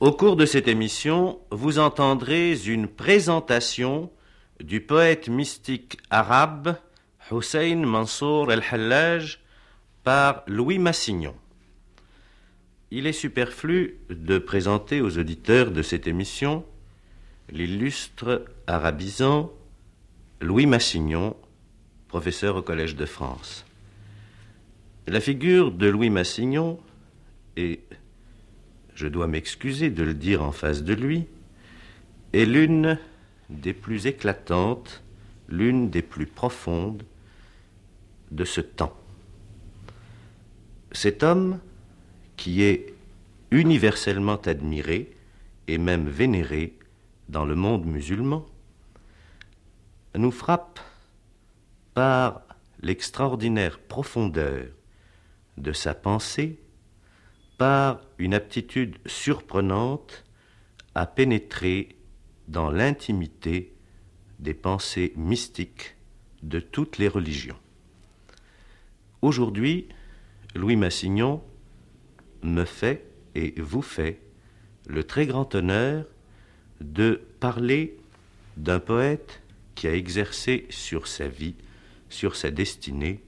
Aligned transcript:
Au 0.00 0.12
cours 0.12 0.36
de 0.36 0.46
cette 0.46 0.68
émission, 0.68 1.40
vous 1.50 1.80
entendrez 1.80 2.56
une 2.68 2.86
présentation 2.86 4.12
du 4.62 4.80
poète 4.80 5.28
mystique 5.28 5.98
arabe 6.08 6.76
Hussein 7.32 7.84
Mansour 7.84 8.52
el-Hallaj 8.52 9.40
par 10.04 10.44
Louis 10.46 10.78
Massignon. 10.78 11.34
Il 12.92 13.08
est 13.08 13.12
superflu 13.12 13.98
de 14.08 14.38
présenter 14.38 15.00
aux 15.00 15.18
auditeurs 15.18 15.72
de 15.72 15.82
cette 15.82 16.06
émission 16.06 16.64
l'illustre 17.50 18.44
arabisant 18.68 19.50
Louis 20.40 20.66
Massignon, 20.66 21.34
professeur 22.06 22.54
au 22.54 22.62
Collège 22.62 22.94
de 22.94 23.04
France. 23.04 23.66
La 25.08 25.20
figure 25.20 25.72
de 25.72 25.88
Louis 25.88 26.10
Massignon 26.10 26.78
est, 27.56 27.80
je 28.98 29.06
dois 29.06 29.28
m'excuser 29.28 29.90
de 29.90 30.02
le 30.02 30.12
dire 30.12 30.42
en 30.42 30.50
face 30.50 30.82
de 30.82 30.92
lui, 30.92 31.26
est 32.32 32.44
l'une 32.44 32.98
des 33.48 33.72
plus 33.72 34.08
éclatantes, 34.08 35.04
l'une 35.48 35.88
des 35.88 36.02
plus 36.02 36.26
profondes 36.26 37.04
de 38.32 38.44
ce 38.44 38.60
temps. 38.60 38.96
Cet 40.90 41.22
homme, 41.22 41.60
qui 42.36 42.62
est 42.62 42.92
universellement 43.52 44.40
admiré 44.44 45.14
et 45.68 45.78
même 45.78 46.08
vénéré 46.08 46.76
dans 47.28 47.44
le 47.44 47.54
monde 47.54 47.86
musulman, 47.86 48.44
nous 50.16 50.32
frappe 50.32 50.80
par 51.94 52.42
l'extraordinaire 52.82 53.78
profondeur 53.78 54.66
de 55.56 55.72
sa 55.72 55.94
pensée, 55.94 56.58
par 57.58 58.00
une 58.18 58.34
aptitude 58.34 58.96
surprenante 59.04 60.24
à 60.94 61.06
pénétrer 61.06 61.96
dans 62.46 62.70
l'intimité 62.70 63.74
des 64.38 64.54
pensées 64.54 65.12
mystiques 65.16 65.96
de 66.42 66.60
toutes 66.60 66.98
les 66.98 67.08
religions. 67.08 67.58
Aujourd'hui, 69.20 69.88
Louis 70.54 70.76
Massignon 70.76 71.42
me 72.42 72.64
fait 72.64 73.04
et 73.34 73.60
vous 73.60 73.82
fait 73.82 74.20
le 74.86 75.02
très 75.02 75.26
grand 75.26 75.54
honneur 75.56 76.06
de 76.80 77.20
parler 77.40 77.98
d'un 78.56 78.78
poète 78.78 79.42
qui 79.74 79.88
a 79.88 79.94
exercé 79.94 80.66
sur 80.70 81.08
sa 81.08 81.26
vie, 81.26 81.56
sur 82.08 82.36
sa 82.36 82.52
destinée, 82.52 83.22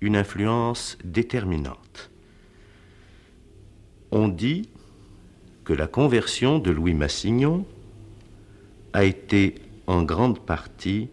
une 0.00 0.16
influence 0.16 0.96
déterminante. 1.04 2.11
On 4.14 4.28
dit 4.28 4.68
que 5.64 5.72
la 5.72 5.86
conversion 5.86 6.58
de 6.58 6.70
Louis 6.70 6.92
Massignon 6.92 7.64
a 8.92 9.04
été 9.04 9.54
en 9.86 10.02
grande 10.02 10.38
partie 10.38 11.08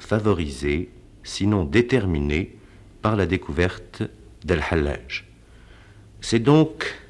favorisée, 0.00 0.90
sinon 1.22 1.62
déterminée, 1.64 2.56
par 3.00 3.14
la 3.14 3.26
découverte 3.26 4.02
d'El-Hallaj. 4.44 5.24
C'est 6.20 6.40
donc 6.40 7.00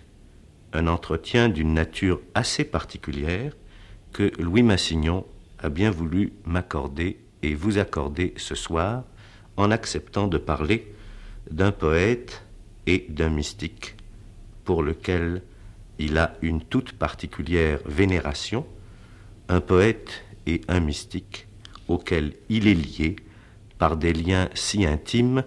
un 0.75 0.87
entretien 0.87 1.49
d'une 1.49 1.73
nature 1.73 2.21
assez 2.35 2.65
particulière 2.65 3.57
que 4.13 4.31
Louis 4.39 4.63
Massignon 4.63 5.25
a 5.61 5.71
bien 5.71 5.91
voulu 5.91 6.35
m'accorder 6.45 7.17
et 7.43 7.55
vous 7.55 7.79
accorder 7.79 8.35
ce 8.37 8.55
soir 8.55 9.05
en 9.57 9.71
acceptant 9.71 10.29
de 10.29 10.37
parler 10.37 10.93
d'un 11.51 11.73
poète 11.73 12.43
et 12.87 13.07
d'un 13.09 13.31
mystique 13.31 13.97
pour 14.67 14.83
lequel 14.83 15.43
il 15.99 16.19
a 16.19 16.35
une 16.43 16.61
toute 16.61 16.93
particulière 16.93 17.79
vénération, 17.87 18.67
un 19.49 19.63
poète 19.63 20.25
et 20.47 20.61
un 20.69 20.81
mystique 20.81 21.47
auquel 21.89 22.35
il 22.51 22.67
est 22.67 22.75
lié 22.75 23.17
par 23.79 23.97
des 23.97 24.13
liens 24.13 24.51
si 24.55 24.85
intimes 24.85 25.45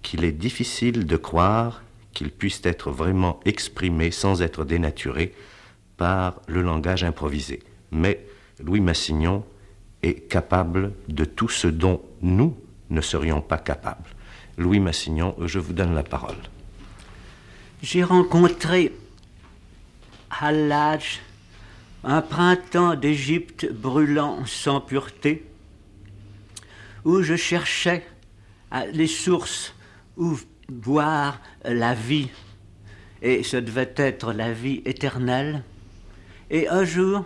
qu'il 0.00 0.24
est 0.24 0.32
difficile 0.32 1.06
de 1.06 1.16
croire 1.16 1.82
qu'ils 2.12 2.32
puissent 2.32 2.62
être 2.64 2.90
vraiment 2.90 3.38
exprimés 3.44 4.10
sans 4.10 4.42
être 4.42 4.64
dénaturés 4.64 5.34
par 5.96 6.40
le 6.48 6.62
langage 6.62 7.04
improvisé. 7.04 7.62
Mais 7.90 8.26
Louis 8.60 8.80
Massignon 8.80 9.44
est 10.02 10.28
capable 10.28 10.92
de 11.08 11.24
tout 11.24 11.48
ce 11.48 11.68
dont 11.68 12.02
nous 12.22 12.56
ne 12.90 13.00
serions 13.00 13.40
pas 13.40 13.58
capables. 13.58 14.10
Louis 14.58 14.80
Massignon, 14.80 15.34
je 15.44 15.58
vous 15.58 15.72
donne 15.72 15.94
la 15.94 16.02
parole. 16.02 16.36
J'ai 17.82 18.04
rencontré 18.04 18.92
Hallaj, 20.30 21.20
un 22.04 22.22
printemps 22.22 22.94
d'Égypte 22.94 23.72
brûlant 23.72 24.46
sans 24.46 24.80
pureté, 24.80 25.44
où 27.04 27.22
je 27.22 27.34
cherchais 27.34 28.06
les 28.92 29.08
sources 29.08 29.74
où 30.16 30.38
boire 30.68 31.40
la 31.64 31.92
vie, 31.92 32.28
et 33.20 33.42
ce 33.42 33.56
devait 33.56 33.92
être 33.96 34.32
la 34.32 34.52
vie 34.52 34.82
éternelle. 34.84 35.64
Et 36.50 36.68
un 36.68 36.84
jour, 36.84 37.24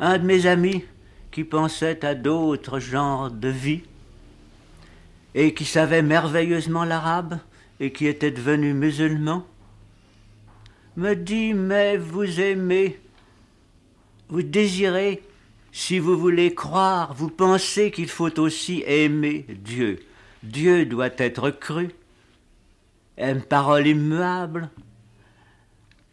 un 0.00 0.16
de 0.16 0.24
mes 0.24 0.46
amis 0.46 0.86
qui 1.30 1.44
pensait 1.44 2.02
à 2.02 2.14
d'autres 2.14 2.78
genres 2.78 3.30
de 3.30 3.48
vie, 3.48 3.82
et 5.34 5.52
qui 5.52 5.66
savait 5.66 6.00
merveilleusement 6.00 6.84
l'arabe, 6.84 7.38
et 7.78 7.92
qui 7.92 8.06
était 8.06 8.30
devenu 8.30 8.72
musulman, 8.72 9.46
me 10.96 11.14
dit, 11.14 11.54
mais 11.54 11.96
vous 11.96 12.40
aimez, 12.40 13.00
vous 14.28 14.42
désirez, 14.42 15.22
si 15.72 15.98
vous 15.98 16.18
voulez 16.18 16.54
croire, 16.54 17.14
vous 17.14 17.30
pensez 17.30 17.90
qu'il 17.90 18.08
faut 18.08 18.38
aussi 18.38 18.82
aimer 18.86 19.46
Dieu. 19.48 20.00
Dieu 20.42 20.84
doit 20.84 21.10
être 21.16 21.50
cru 21.50 21.90
une 23.16 23.42
parole 23.42 23.86
immuable. 23.86 24.70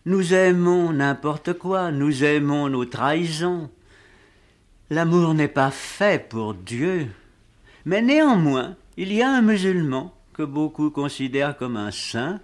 Nous 0.06 0.34
aimons 0.34 0.94
n'importe 0.94 1.54
quoi, 1.54 1.92
nous 1.92 2.24
aimons 2.24 2.70
nos 2.70 2.86
trahisons. 2.86 3.70
L'amour 4.90 5.34
n'est 5.34 5.48
pas 5.48 5.72
fait 5.72 6.28
pour 6.30 6.54
Dieu. 6.54 7.08
Mais 7.86 8.02
néanmoins, 8.02 8.76
il 8.98 9.14
y 9.14 9.22
a 9.22 9.30
un 9.30 9.42
musulman 9.42 10.14
que 10.34 10.44
beaucoup 10.44 10.90
considèrent 10.90 11.58
comme 11.58 11.78
un 11.78 11.92
saint, 11.92 12.40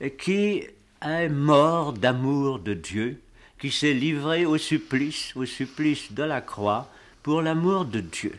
et 0.00 0.14
qui 0.14 0.64
est 1.02 1.28
mort 1.28 1.92
d'amour 1.92 2.58
de 2.58 2.74
Dieu, 2.74 3.20
qui 3.58 3.70
s'est 3.70 3.94
livré 3.94 4.46
au 4.46 4.58
supplice, 4.58 5.32
au 5.36 5.44
supplice 5.44 6.12
de 6.12 6.22
la 6.22 6.40
croix, 6.40 6.90
pour 7.22 7.42
l'amour 7.42 7.84
de 7.84 8.00
Dieu. 8.00 8.34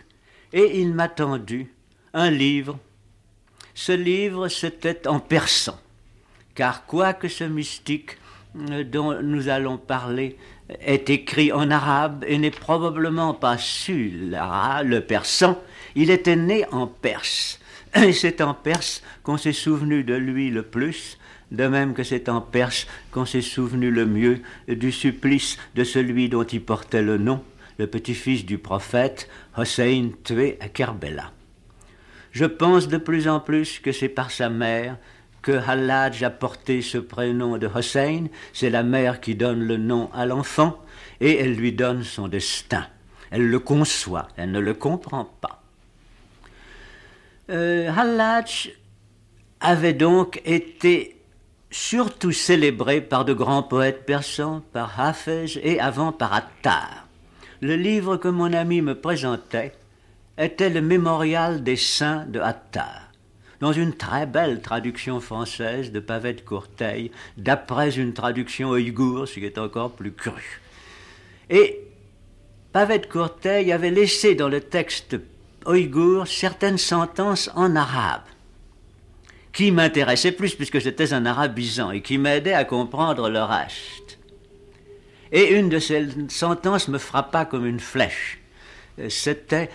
Et 0.54 0.80
il 0.80 0.94
m'a 0.94 1.10
tendu 1.10 1.72
un 2.14 2.30
livre 2.30 2.78
ce 3.76 3.92
livre, 3.92 4.48
c'était 4.48 5.06
en 5.06 5.20
persan, 5.20 5.78
car 6.56 6.86
quoique 6.86 7.28
ce 7.28 7.44
mystique 7.44 8.18
euh, 8.72 8.86
dont 8.86 9.22
nous 9.22 9.50
allons 9.50 9.78
parler 9.78 10.38
est 10.80 11.10
écrit 11.10 11.52
en 11.52 11.70
arabe 11.70 12.24
et 12.26 12.38
n'est 12.38 12.52
probablement 12.52 13.34
pas 13.34 13.58
su 13.58 14.10
le 14.14 15.00
persan, 15.02 15.60
il 15.96 16.10
était 16.10 16.38
né 16.38 16.66
en 16.72 16.88
Perse. 16.88 17.60
Et 17.96 18.14
c'est 18.14 18.42
en 18.42 18.54
Perse 18.54 19.04
qu'on 19.24 19.38
s'est 19.38 19.54
souvenu 19.54 20.06
de 20.06 20.16
lui 20.16 20.50
le 20.50 20.64
plus, 20.64 21.18
de 21.52 21.68
même 21.68 21.94
que 21.94 22.04
c'est 22.04 22.30
en 22.30 22.42
Perse 22.42 22.88
qu'on 23.12 23.26
s'est 23.26 23.42
souvenu 23.42 23.92
le 23.92 24.06
mieux 24.06 24.42
du 24.68 24.92
supplice 24.92 25.58
de 25.76 25.84
celui 25.84 26.30
dont 26.30 26.44
il 26.44 26.62
portait 26.62 27.02
le 27.02 27.18
nom, 27.18 27.44
le 27.78 27.88
petit-fils 27.88 28.46
du 28.46 28.58
prophète, 28.58 29.30
Hossein 29.58 30.10
tué 30.24 30.58
à 30.60 30.70
Kerbela. 30.70 31.32
Je 32.32 32.46
pense 32.46 32.88
de 32.88 32.98
plus 32.98 33.28
en 33.28 33.40
plus 33.40 33.80
que 33.80 33.92
c'est 33.92 34.10
par 34.10 34.32
sa 34.32 34.50
mère 34.50 34.98
que 35.42 35.52
Hallaj 35.52 36.24
a 36.24 36.30
porté 36.32 36.82
ce 36.82 36.98
prénom 36.98 37.58
de 37.58 37.68
Hossein. 37.68 38.26
C'est 38.52 38.70
la 38.70 38.84
mère 38.84 39.22
qui 39.22 39.36
donne 39.36 39.64
le 39.64 39.78
nom 39.78 40.10
à 40.12 40.26
l'enfant 40.26 40.84
et 41.22 41.38
elle 41.38 41.56
lui 41.56 41.72
donne 41.72 42.04
son 42.04 42.28
destin. 42.28 42.88
Elle 43.32 43.48
le 43.48 43.60
conçoit, 43.60 44.28
elle 44.38 44.52
ne 44.52 44.60
le 44.60 44.74
comprend 44.74 45.26
pas. 45.40 45.62
Euh, 47.52 47.92
Hallaj 47.96 48.72
avait 49.60 49.94
donc 49.94 50.42
été 50.46 51.15
surtout 51.76 52.32
célébré 52.32 53.02
par 53.02 53.26
de 53.26 53.34
grands 53.34 53.62
poètes 53.62 54.06
persans, 54.06 54.64
par 54.72 54.98
Hafez 54.98 55.60
et 55.62 55.78
avant 55.82 56.14
par 56.14 56.34
Attar. 56.34 57.06
Le 57.60 57.76
livre 57.76 58.16
que 58.16 58.30
mon 58.30 58.54
ami 58.54 58.82
me 58.82 58.96
présentait 58.96 59.74
était 60.38 60.70
le 60.70 60.82
mémorial 60.82 61.64
des 61.64 61.76
saints 61.76 62.26
de 62.30 62.40
Attar, 62.40 63.12
dans 63.60 63.74
une 63.74 63.94
très 63.94 64.26
belle 64.26 64.62
traduction 64.62 65.20
française 65.20 65.92
de 65.92 66.00
Pavette 66.00 66.46
Courteil, 66.46 67.12
d'après 67.36 67.98
une 67.98 68.14
traduction 68.14 68.70
ouïghour, 68.70 69.28
ce 69.28 69.34
qui 69.34 69.46
est 69.46 69.58
encore 69.58 69.92
plus 69.92 70.14
cru. 70.14 70.62
Et 71.50 71.82
Pavette 72.72 73.10
Courteil 73.10 73.74
avait 73.74 73.92
laissé 73.92 74.34
dans 74.34 74.50
le 74.50 74.62
texte 74.62 75.18
ouïghour 75.66 76.26
certaines 76.26 76.78
sentences 76.78 77.52
en 77.54 77.76
arabe, 77.76 78.24
qui 79.56 79.72
m'intéressaient 79.72 80.34
plus 80.34 80.54
puisque 80.54 80.80
j'étais 80.80 81.14
un 81.14 81.26
arabisant 81.26 81.92
et 81.92 82.02
qui 82.02 82.18
m'aidaient 82.18 82.54
à 82.54 82.66
comprendre 82.66 83.30
le 83.30 83.42
reste. 83.42 84.20
Et 85.32 85.58
une 85.58 85.70
de 85.70 85.80
ces 85.80 86.08
sentences 86.28 86.90
me 86.90 86.98
frappa 86.98 87.46
comme 87.46 87.66
une 87.66 87.80
flèche. 87.80 88.40
C'était. 89.10 89.70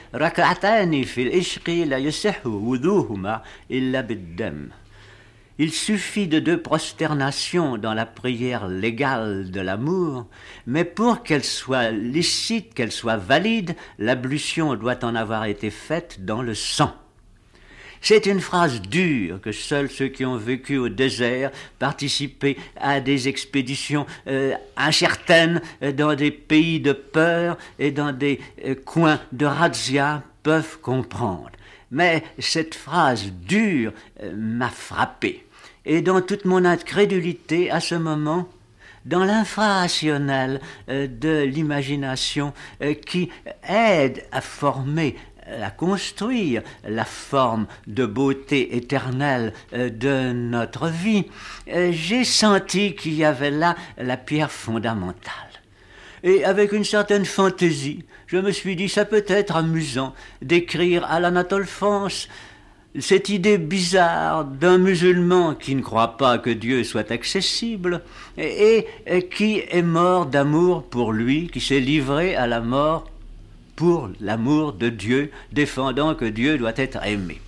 Il 5.59 5.73
suffit 5.73 6.29
de 6.29 6.39
deux 6.39 6.61
prosternations 6.61 7.77
dans 7.77 7.93
la 7.93 8.07
prière 8.07 8.69
légale 8.69 9.51
de 9.51 9.61
l'amour, 9.61 10.27
mais 10.67 10.85
pour 10.85 11.23
qu'elle 11.23 11.45
soit 11.45 11.91
licite, 11.91 12.73
qu'elle 12.73 12.93
soit 12.93 13.19
valide, 13.19 13.75
l'ablution 13.99 14.75
doit 14.75 15.05
en 15.05 15.15
avoir 15.15 15.45
été 15.45 15.71
faite 15.71 16.25
dans 16.25 16.41
le 16.41 16.55
sang. 16.55 16.95
C'est 18.03 18.27
une 18.27 18.41
phrase 18.41 18.81
dure 18.81 19.41
que 19.41 19.53
seuls 19.53 19.91
ceux 19.91 20.09
qui 20.09 20.25
ont 20.25 20.37
vécu 20.37 20.79
au 20.79 20.89
désert, 20.89 21.51
participé 21.79 22.57
à 22.77 23.01
des 23.01 23.29
expéditions 23.29 24.07
euh, 24.27 24.55
incertaines 24.77 25.61
euh, 25.83 25.93
dans 25.93 26.15
des 26.15 26.31
pays 26.31 26.81
de 26.81 26.93
peur 26.93 27.59
et 27.79 27.91
dans 27.91 28.13
des 28.13 28.41
euh, 28.65 28.75
coins 28.75 29.21
de 29.33 29.45
razzia 29.45 30.23
peuvent 30.43 30.79
comprendre. 30.81 31.51
Mais 31.91 32.23
cette 32.39 32.75
phrase 32.75 33.33
dure 33.47 33.93
m'a 34.35 34.71
frappé. 34.71 35.45
Et 35.85 36.03
dans 36.03 36.23
toute 36.23 36.45
mon 36.45 36.65
incrédulité 36.65 37.71
à 37.71 37.81
ce 37.81 37.97
moment, 37.97 38.49
dans 39.05 39.25
l'infrarationnel 39.25 40.61
de 40.89 41.43
l'imagination 41.43 42.53
qui 43.07 43.31
aide 43.69 44.25
à 44.31 44.41
former 44.41 45.17
à 45.63 45.71
construire 45.71 46.63
la 46.87 47.05
forme 47.05 47.67
de 47.87 48.07
beauté 48.07 48.77
éternelle 48.77 49.53
euh, 49.73 49.91
de 49.91 50.33
notre 50.33 50.89
vie, 50.89 51.25
euh, 51.73 51.91
j'ai 51.93 52.25
senti 52.25 52.95
qu'il 52.95 53.15
y 53.15 53.25
avait 53.25 53.51
là 53.51 53.77
la 53.99 54.17
pierre 54.17 54.53
fondamentale. 54.53 55.35
Et 56.23 56.45
avec 56.45 56.73
une 56.73 56.85
certaine 56.85 57.25
fantaisie, 57.25 58.05
je 58.27 58.37
me 58.37 58.53
suis 58.53 58.77
dit, 58.77 58.89
ça 58.89 59.05
peut 59.05 59.25
être 59.27 59.57
amusant 59.57 60.15
d'écrire 60.43 61.05
à 61.05 61.19
l'Anatole 61.19 61.67
France 61.67 62.29
cette 62.99 63.29
idée 63.29 63.59
bizarre 63.59 64.45
d'un 64.45 64.79
musulman 64.79 65.55
qui 65.55 65.77
ne 65.77 65.81
croit 65.81 66.17
pas 66.17 66.39
que 66.39 66.51
Dieu 66.51 66.83
soit 66.83 67.11
accessible 67.13 68.03
et, 68.37 68.87
et 69.07 69.29
qui 69.29 69.63
est 69.71 69.83
mort 69.83 70.27
d'amour 70.27 70.83
pour 70.83 71.13
lui, 71.13 71.49
qui 71.49 71.61
s'est 71.61 71.81
livré 71.81 72.35
à 72.35 72.49
la 72.49 72.61
mort 72.61 73.07
pour 73.81 74.11
l'amour 74.21 74.75
de 74.75 74.91
Dieu, 74.91 75.31
défendant 75.53 76.15
que 76.15 76.27
Dieu 76.27 76.59
doit 76.59 76.75
être 76.77 77.03
aimé. 77.07 77.41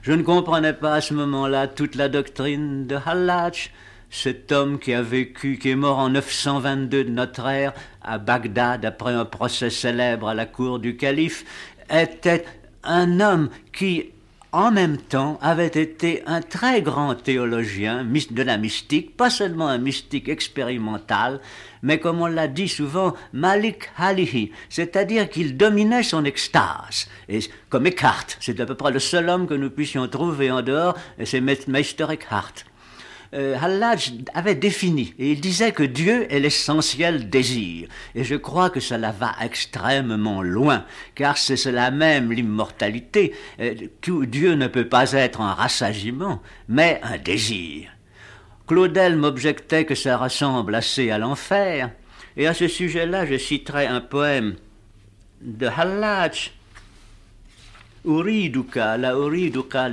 Je 0.00 0.12
ne 0.12 0.22
comprenais 0.22 0.72
pas 0.72 0.94
à 0.94 1.00
ce 1.02 1.12
moment-là 1.12 1.68
toute 1.68 1.96
la 1.96 2.08
doctrine 2.08 2.86
de 2.86 2.96
Hallach, 3.04 3.70
cet 4.08 4.52
homme 4.52 4.78
qui 4.78 4.94
a 4.94 5.02
vécu, 5.02 5.58
qui 5.58 5.68
est 5.68 5.76
mort 5.76 5.98
en 5.98 6.08
922 6.08 7.04
de 7.04 7.10
notre 7.10 7.46
ère 7.46 7.74
à 8.00 8.16
Bagdad 8.16 8.86
après 8.86 9.12
un 9.12 9.26
procès 9.26 9.68
célèbre 9.68 10.28
à 10.28 10.34
la 10.34 10.46
cour 10.46 10.78
du 10.78 10.96
calife, 10.96 11.44
était 11.90 12.46
un 12.82 13.20
homme 13.20 13.50
qui 13.70 14.12
en 14.52 14.70
même 14.70 14.96
temps, 14.96 15.38
avait 15.40 15.66
été 15.66 16.22
un 16.26 16.40
très 16.40 16.82
grand 16.82 17.14
théologien 17.14 18.04
de 18.04 18.42
la 18.42 18.56
mystique, 18.56 19.16
pas 19.16 19.30
seulement 19.30 19.68
un 19.68 19.78
mystique 19.78 20.28
expérimental, 20.28 21.40
mais 21.82 21.98
comme 21.98 22.20
on 22.20 22.26
l'a 22.26 22.48
dit 22.48 22.68
souvent, 22.68 23.14
Malik 23.32 23.90
Halihi, 23.96 24.52
c'est-à-dire 24.68 25.28
qu'il 25.28 25.56
dominait 25.56 26.02
son 26.02 26.24
extase. 26.24 27.08
Et 27.28 27.40
comme 27.68 27.86
Eckhart, 27.86 28.26
c'est 28.40 28.60
à 28.60 28.66
peu 28.66 28.74
près 28.74 28.90
le 28.90 28.98
seul 28.98 29.28
homme 29.28 29.46
que 29.46 29.54
nous 29.54 29.70
puissions 29.70 30.08
trouver 30.08 30.50
en 30.50 30.62
dehors, 30.62 30.96
et 31.18 31.26
c'est 31.26 31.40
Meister 31.40 32.06
Eckhart. 32.10 32.54
Euh, 33.32 33.56
Hallaj 33.60 34.12
avait 34.34 34.56
défini, 34.56 35.14
et 35.16 35.30
il 35.30 35.40
disait 35.40 35.70
que 35.70 35.84
Dieu 35.84 36.26
est 36.32 36.40
l'essentiel 36.40 37.30
désir. 37.30 37.88
Et 38.16 38.24
je 38.24 38.34
crois 38.34 38.70
que 38.70 38.80
cela 38.80 39.12
va 39.12 39.36
extrêmement 39.40 40.42
loin, 40.42 40.84
car 41.14 41.38
c'est 41.38 41.56
cela 41.56 41.92
même 41.92 42.32
l'immortalité. 42.32 43.32
Euh, 43.60 43.74
Dieu 44.02 44.54
ne 44.54 44.66
peut 44.66 44.88
pas 44.88 45.12
être 45.12 45.40
un 45.40 45.54
rassasiement, 45.54 46.42
mais 46.68 47.00
un 47.04 47.18
désir. 47.18 47.90
Claudel 48.66 49.16
m'objectait 49.16 49.84
que 49.84 49.94
ça 49.94 50.16
ressemble 50.16 50.74
assez 50.74 51.12
à 51.12 51.18
l'enfer, 51.18 51.92
et 52.36 52.48
à 52.48 52.54
ce 52.54 52.66
sujet-là, 52.66 53.26
je 53.26 53.36
citerai 53.36 53.86
un 53.86 54.00
poème 54.00 54.56
de 55.40 55.68
Hallaj, 55.68 56.52
Uriduka, 58.04 58.96
la 58.96 59.12
Uriduka. 59.12 59.88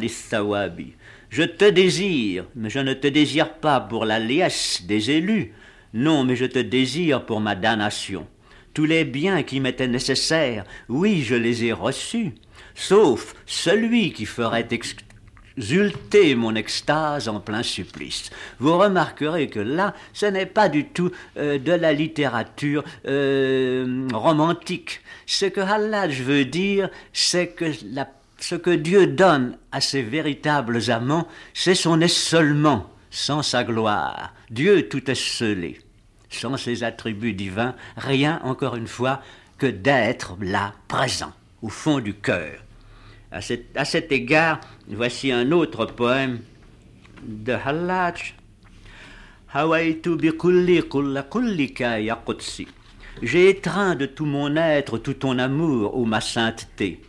Je 1.30 1.44
te 1.44 1.70
désire, 1.70 2.46
mais 2.56 2.70
je 2.70 2.80
ne 2.80 2.94
te 2.94 3.08
désire 3.08 3.56
pas 3.56 3.80
pour 3.82 4.06
la 4.06 4.20
liesse 4.20 4.84
des 4.86 5.12
élus. 5.12 5.54
Non, 5.94 6.24
mais 6.24 6.36
je 6.36 6.46
te 6.46 6.60
désire 6.60 7.26
pour 7.26 7.42
ma 7.42 7.56
damnation. 7.56 8.28
Tous 8.74 8.86
les 8.86 9.04
biens 9.04 9.44
qui 9.44 9.60
m'étaient 9.60 9.88
nécessaires, 9.88 10.64
oui, 10.88 11.24
je 11.24 11.36
les 11.36 11.66
ai 11.66 11.74
reçus, 11.74 12.34
sauf 12.76 13.36
celui 13.46 14.14
qui 14.14 14.26
ferait 14.26 14.68
exulter 15.58 16.36
mon 16.36 16.56
extase 16.56 17.28
en 17.28 17.40
plein 17.40 17.64
supplice. 17.64 18.30
Vous 18.60 18.78
remarquerez 18.78 19.50
que 19.50 19.60
là, 19.60 19.96
ce 20.14 20.28
n'est 20.28 20.46
pas 20.46 20.70
du 20.70 20.86
tout 20.86 21.12
euh, 21.38 21.58
de 21.58 21.72
la 21.72 21.92
littérature 21.94 22.84
euh, 23.08 24.08
romantique. 24.14 25.02
Ce 25.26 25.46
que 25.46 25.62
Hallaj 25.62 26.22
veut 26.22 26.46
dire, 26.46 26.90
c'est 27.12 27.48
que 27.48 27.66
la 27.92 28.06
ce 28.40 28.56
que 28.56 28.70
Dieu 28.70 29.08
donne 29.08 29.58
à 29.72 29.82
ses 29.82 30.02
véritables 30.02 30.92
amants, 30.92 31.28
c'est 31.54 31.76
son 31.76 32.02
essolement, 32.02 32.90
sans 33.10 33.42
sa 33.42 33.64
gloire. 33.64 34.34
Dieu 34.50 34.88
tout 34.90 35.10
esselé, 35.10 35.80
sans 36.30 36.58
ses 36.58 36.84
attributs 36.84 37.34
divins, 37.34 37.76
rien, 37.96 38.40
encore 38.44 38.76
une 38.76 38.88
fois, 38.88 39.22
que 39.58 39.68
d'être 39.68 40.38
là, 40.40 40.74
présent, 40.88 41.34
au 41.62 41.70
fond 41.70 42.00
du 42.00 42.14
cœur. 42.14 42.64
À 43.32 43.42
cet, 43.42 44.12
égard, 44.12 44.62
voici 44.88 45.32
un 45.32 45.52
autre 45.52 45.86
poème 45.86 46.40
de 47.24 47.54
Hallaj. 47.54 48.36
J'ai 53.24 53.50
étreint 53.50 53.96
de 53.96 54.06
tout 54.06 54.26
mon 54.26 54.56
être 54.56 54.98
tout 54.98 55.14
ton 55.16 55.40
amour, 55.40 55.98
ô 55.98 56.06
ma 56.06 56.22
sainteté. 56.22 57.02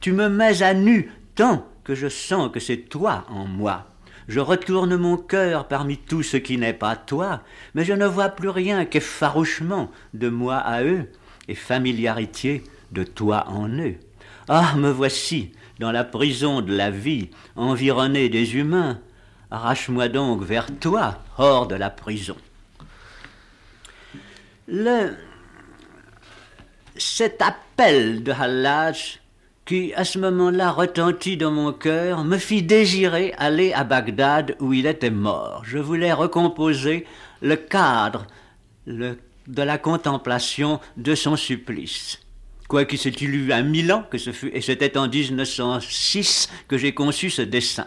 Tu 0.00 0.12
me 0.12 0.28
mets 0.28 0.62
à 0.62 0.74
nu 0.74 1.10
tant 1.34 1.66
que 1.84 1.94
je 1.94 2.08
sens 2.08 2.50
que 2.52 2.60
c'est 2.60 2.88
toi 2.88 3.24
en 3.28 3.46
moi. 3.46 3.86
Je 4.28 4.40
retourne 4.40 4.96
mon 4.96 5.16
cœur 5.16 5.68
parmi 5.68 5.98
tout 5.98 6.22
ce 6.22 6.36
qui 6.36 6.58
n'est 6.58 6.72
pas 6.72 6.96
toi, 6.96 7.42
mais 7.74 7.84
je 7.84 7.92
ne 7.92 8.06
vois 8.06 8.30
plus 8.30 8.48
rien 8.48 8.84
qu'effarouchement 8.84 9.90
de 10.14 10.28
moi 10.28 10.56
à 10.56 10.82
eux 10.82 11.08
et 11.46 11.54
familiarité 11.54 12.64
de 12.90 13.04
toi 13.04 13.44
en 13.48 13.68
eux. 13.68 13.94
Ah, 14.48 14.74
me 14.76 14.90
voici 14.90 15.52
dans 15.78 15.92
la 15.92 16.04
prison 16.04 16.60
de 16.60 16.74
la 16.74 16.90
vie, 16.90 17.30
environné 17.54 18.28
des 18.28 18.56
humains. 18.56 19.00
Arrache-moi 19.50 20.08
donc 20.08 20.42
vers 20.42 20.66
toi, 20.80 21.22
hors 21.38 21.68
de 21.68 21.76
la 21.76 21.90
prison. 21.90 22.36
Le... 24.66 25.14
Cet 26.96 27.42
appel 27.42 28.22
de 28.22 28.32
Hallaj 28.32 29.20
qui, 29.66 29.92
à 29.94 30.04
ce 30.04 30.18
moment-là, 30.20 30.70
retentit 30.70 31.36
dans 31.36 31.50
mon 31.50 31.72
cœur, 31.72 32.24
me 32.24 32.38
fit 32.38 32.62
désirer 32.62 33.34
aller 33.36 33.72
à 33.72 33.82
Bagdad 33.82 34.56
où 34.60 34.72
il 34.72 34.86
était 34.86 35.10
mort. 35.10 35.62
Je 35.64 35.78
voulais 35.78 36.12
recomposer 36.12 37.04
le 37.42 37.56
cadre 37.56 38.26
de 38.86 39.16
la 39.48 39.76
contemplation 39.76 40.80
de 40.96 41.16
son 41.16 41.34
supplice. 41.36 42.20
Quoique 42.68 42.96
s'est-il 42.96 43.34
eu 43.34 43.52
un 43.52 43.62
mille 43.62 43.92
ans 43.92 44.04
que 44.08 44.18
ce 44.18 44.32
fut, 44.32 44.50
et 44.54 44.60
c'était 44.60 44.96
en 44.96 45.08
1906 45.08 46.48
que 46.68 46.78
j'ai 46.78 46.94
conçu 46.94 47.28
ce 47.30 47.42
dessin. 47.42 47.86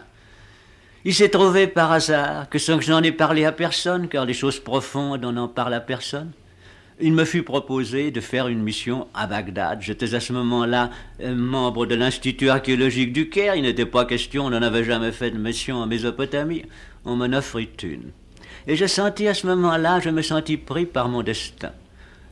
Il 1.04 1.14
s'est 1.14 1.30
trouvé 1.30 1.66
par 1.66 1.92
hasard 1.92 2.50
que 2.50 2.58
sans 2.58 2.78
que 2.78 2.84
j'en 2.84 3.02
ai 3.02 3.12
parlé 3.12 3.46
à 3.46 3.52
personne, 3.52 4.08
car 4.08 4.26
les 4.26 4.34
choses 4.34 4.60
profondes, 4.60 5.24
on 5.24 5.32
n'en 5.32 5.48
parle 5.48 5.72
à 5.72 5.80
personne, 5.80 6.32
il 7.02 7.12
me 7.12 7.24
fut 7.24 7.42
proposé 7.42 8.10
de 8.10 8.20
faire 8.20 8.48
une 8.48 8.62
mission 8.62 9.08
à 9.14 9.26
Bagdad. 9.26 9.80
J'étais 9.82 10.14
à 10.14 10.20
ce 10.20 10.32
moment-là 10.32 10.90
euh, 11.20 11.34
membre 11.34 11.86
de 11.86 11.94
l'Institut 11.94 12.50
archéologique 12.50 13.12
du 13.12 13.28
Caire. 13.28 13.54
Il 13.54 13.62
n'était 13.62 13.86
pas 13.86 14.04
question, 14.04 14.46
on 14.46 14.50
n'en 14.50 14.62
avait 14.62 14.84
jamais 14.84 15.12
fait 15.12 15.30
de 15.30 15.38
mission 15.38 15.76
en 15.76 15.86
Mésopotamie. 15.86 16.64
On 17.04 17.16
m'en 17.16 17.36
offrit 17.36 17.70
une. 17.82 18.10
Et 18.66 18.76
je 18.76 18.86
sentis 18.86 19.28
à 19.28 19.34
ce 19.34 19.46
moment-là, 19.46 20.00
je 20.00 20.10
me 20.10 20.22
sentis 20.22 20.56
pris 20.56 20.86
par 20.86 21.08
mon 21.08 21.22
destin. 21.22 21.72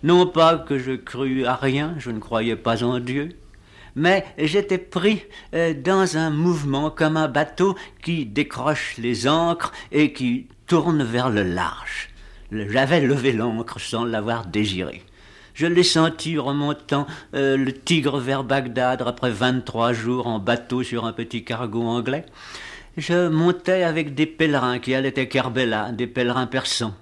Non 0.03 0.27
pas 0.27 0.57
que 0.57 0.79
je 0.79 0.93
crus 0.93 1.45
à 1.47 1.57
rien, 1.57 1.95
je 1.99 2.11
ne 2.11 2.21
croyais 2.21 2.57
pas 2.57 2.85
en 2.85 3.01
Dieu, 3.01 3.31
mais 3.97 4.25
j'étais 4.39 4.79
pris 4.79 5.25
euh, 5.55 5.75
dans 5.75 6.17
un 6.17 6.31
mouvement 6.31 6.91
comme 6.91 7.17
un 7.17 7.29
bateau 7.29 7.75
qui 8.03 8.25
décroche 8.27 8.95
les 8.99 9.27
ancres 9.27 9.73
et 9.91 10.13
qui 10.13 10.47
tourne 10.67 11.03
vers 11.03 11.31
le 11.31 11.43
large. 11.43 12.08
J'avais 12.51 13.01
levé 13.01 13.33
l'encre 13.33 13.79
sans 13.79 14.05
l'avoir 14.05 14.47
désiré. 14.47 15.03
Je 15.55 15.67
l'ai 15.67 15.83
senti 15.83 16.39
remontant 16.39 17.07
euh, 17.35 17.57
le 17.57 17.73
Tigre 17.73 18.19
vers 18.19 18.45
Bagdad 18.45 19.03
après 19.05 19.31
23 19.31 19.93
jours 19.93 20.27
en 20.27 20.39
bateau 20.39 20.83
sur 20.83 21.05
un 21.05 21.13
petit 21.13 21.45
cargo 21.45 21.83
anglais. 21.83 22.25
Je 22.97 23.29
montais 23.29 23.83
avec 23.83 24.15
des 24.15 24.27
pèlerins 24.27 24.79
qui 24.79 24.95
allaient 24.95 25.19
à 25.19 25.27
Kerbela, 25.27 25.93
des 25.93 26.07
pèlerins 26.07 26.47
persans. 26.47 26.95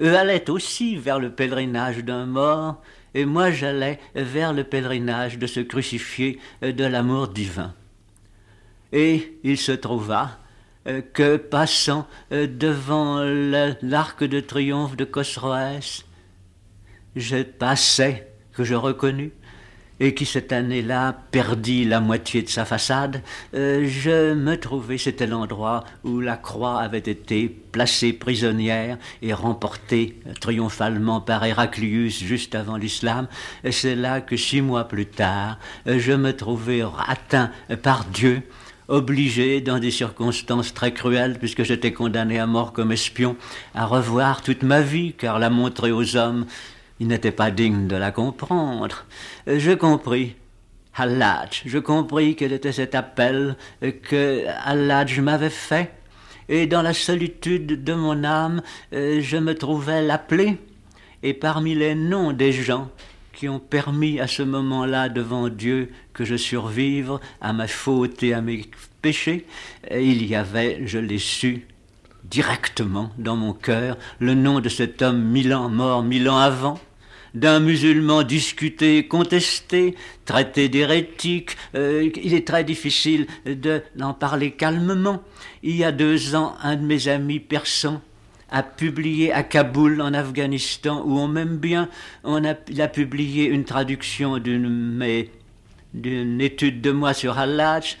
Eux 0.00 0.16
allaient 0.16 0.48
aussi 0.48 0.96
vers 0.96 1.18
le 1.18 1.30
pèlerinage 1.30 2.04
d'un 2.04 2.24
mort, 2.24 2.80
et 3.14 3.24
moi 3.24 3.50
j'allais 3.50 3.98
vers 4.14 4.52
le 4.52 4.64
pèlerinage 4.64 5.38
de 5.38 5.46
ce 5.46 5.60
crucifié 5.60 6.38
de 6.62 6.84
l'amour 6.84 7.28
divin. 7.28 7.74
Et 8.92 9.38
il 9.44 9.58
se 9.58 9.72
trouva 9.72 10.22
euh, 10.22 10.43
que 11.12 11.36
passant 11.36 12.06
euh, 12.32 12.46
devant 12.46 13.20
l'arc 13.82 14.24
de 14.24 14.40
triomphe 14.40 14.96
de 14.96 15.04
Cosroès, 15.04 16.04
je 17.16 17.42
passais, 17.42 18.30
que 18.52 18.64
je 18.64 18.74
reconnus, 18.74 19.32
et 20.00 20.12
qui 20.12 20.26
cette 20.26 20.52
année-là 20.52 21.16
perdit 21.30 21.84
la 21.84 22.00
moitié 22.00 22.42
de 22.42 22.48
sa 22.48 22.64
façade, 22.64 23.22
euh, 23.54 23.86
je 23.88 24.34
me 24.34 24.56
trouvais, 24.56 24.98
c'était 24.98 25.26
l'endroit 25.26 25.84
où 26.02 26.20
la 26.20 26.36
croix 26.36 26.80
avait 26.80 26.98
été 26.98 27.48
placée 27.48 28.12
prisonnière 28.12 28.98
et 29.22 29.32
remportée 29.32 30.18
triomphalement 30.40 31.20
par 31.20 31.44
Héraclius 31.44 32.22
juste 32.24 32.56
avant 32.56 32.76
l'islam. 32.76 33.28
C'est 33.70 33.94
là 33.94 34.20
que 34.20 34.36
six 34.36 34.60
mois 34.60 34.88
plus 34.88 35.06
tard, 35.06 35.58
je 35.86 36.12
me 36.12 36.32
trouvais 36.32 36.82
atteint 37.06 37.50
par 37.82 38.04
Dieu 38.04 38.42
obligé, 38.88 39.60
dans 39.60 39.78
des 39.78 39.90
circonstances 39.90 40.74
très 40.74 40.92
cruelles, 40.92 41.38
puisque 41.38 41.62
j'étais 41.62 41.92
condamné 41.92 42.38
à 42.38 42.46
mort 42.46 42.72
comme 42.72 42.92
espion, 42.92 43.36
à 43.74 43.86
revoir 43.86 44.42
toute 44.42 44.62
ma 44.62 44.80
vie, 44.80 45.14
car 45.14 45.38
la 45.38 45.50
montrer 45.50 45.92
aux 45.92 46.16
hommes, 46.16 46.46
ils 47.00 47.08
n'étaient 47.08 47.32
pas 47.32 47.50
dignes 47.50 47.88
de 47.88 47.96
la 47.96 48.12
comprendre. 48.12 49.04
Je 49.46 49.72
compris. 49.72 50.34
Hallaj, 50.96 51.62
je 51.66 51.78
compris 51.78 52.36
quel 52.36 52.52
était 52.52 52.70
cet 52.70 52.94
appel 52.94 53.56
que 53.80 54.44
Hallaj 54.64 55.18
m'avait 55.20 55.50
fait, 55.50 55.90
et 56.48 56.66
dans 56.66 56.82
la 56.82 56.92
solitude 56.92 57.82
de 57.82 57.94
mon 57.94 58.22
âme, 58.22 58.62
je 58.92 59.36
me 59.36 59.54
trouvais 59.54 60.02
l'appelé, 60.02 60.58
et 61.24 61.34
parmi 61.34 61.74
les 61.74 61.94
noms 61.94 62.32
des 62.32 62.52
gens 62.52 62.90
qui 63.34 63.48
ont 63.48 63.58
permis 63.58 64.20
à 64.20 64.26
ce 64.26 64.42
moment-là 64.42 65.08
devant 65.08 65.48
Dieu 65.48 65.90
que 66.12 66.24
je 66.24 66.36
survive 66.36 67.18
à 67.40 67.52
ma 67.52 67.66
faute 67.66 68.22
et 68.22 68.32
à 68.32 68.40
mes 68.40 68.64
péchés, 69.02 69.46
il 69.90 70.26
y 70.26 70.34
avait, 70.34 70.86
je 70.86 70.98
l'ai 70.98 71.18
su, 71.18 71.66
directement 72.24 73.10
dans 73.18 73.36
mon 73.36 73.52
cœur, 73.52 73.98
le 74.18 74.34
nom 74.34 74.60
de 74.60 74.68
cet 74.68 75.02
homme 75.02 75.22
mille 75.22 75.52
ans 75.54 75.68
mort, 75.68 76.02
mille 76.02 76.28
ans 76.28 76.38
avant, 76.38 76.80
d'un 77.34 77.58
musulman 77.58 78.22
discuté, 78.22 79.06
contesté, 79.08 79.96
traité 80.24 80.68
d'hérétique. 80.68 81.56
Euh, 81.74 82.08
il 82.22 82.32
est 82.32 82.46
très 82.46 82.62
difficile 82.62 83.26
d'en 83.96 84.14
parler 84.14 84.52
calmement. 84.52 85.20
Il 85.62 85.76
y 85.76 85.84
a 85.84 85.90
deux 85.90 86.36
ans, 86.36 86.54
un 86.62 86.76
de 86.76 86.82
mes 86.82 87.08
amis 87.08 87.40
persans 87.40 88.00
a 88.54 88.62
publié 88.62 89.32
à 89.32 89.42
Kaboul, 89.42 90.00
en 90.00 90.14
Afghanistan, 90.14 91.02
où 91.04 91.18
on 91.18 91.26
m'aime 91.26 91.56
bien, 91.56 91.88
on 92.22 92.44
a, 92.44 92.54
il 92.68 92.80
a 92.80 92.86
publié 92.86 93.46
une 93.46 93.64
traduction 93.64 94.38
d'une 94.38 95.02
étude 96.40 96.80
de 96.80 96.92
moi 96.92 97.14
sur 97.14 97.36
Hallaj. 97.36 97.98